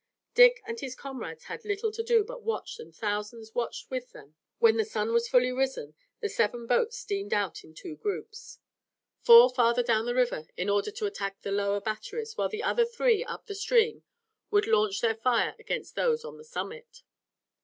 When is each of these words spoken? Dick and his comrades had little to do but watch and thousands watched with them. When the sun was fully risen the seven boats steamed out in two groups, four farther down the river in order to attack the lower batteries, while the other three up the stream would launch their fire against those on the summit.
Dick 0.33 0.63
and 0.65 0.79
his 0.79 0.95
comrades 0.95 1.43
had 1.43 1.63
little 1.63 1.91
to 1.91 2.01
do 2.01 2.23
but 2.23 2.41
watch 2.41 2.79
and 2.79 2.91
thousands 2.95 3.53
watched 3.53 3.91
with 3.91 4.13
them. 4.13 4.33
When 4.57 4.77
the 4.77 4.83
sun 4.83 5.13
was 5.13 5.27
fully 5.27 5.51
risen 5.51 5.93
the 6.21 6.27
seven 6.27 6.65
boats 6.65 6.97
steamed 6.97 7.35
out 7.35 7.63
in 7.63 7.75
two 7.75 7.97
groups, 7.97 8.57
four 9.21 9.51
farther 9.51 9.83
down 9.83 10.05
the 10.07 10.15
river 10.15 10.47
in 10.57 10.71
order 10.71 10.89
to 10.89 11.05
attack 11.05 11.41
the 11.43 11.51
lower 11.51 11.79
batteries, 11.81 12.35
while 12.35 12.49
the 12.49 12.63
other 12.63 12.83
three 12.83 13.23
up 13.23 13.45
the 13.45 13.53
stream 13.53 14.01
would 14.49 14.65
launch 14.65 15.01
their 15.01 15.13
fire 15.13 15.53
against 15.59 15.93
those 15.95 16.25
on 16.25 16.37
the 16.39 16.43
summit. 16.45 17.03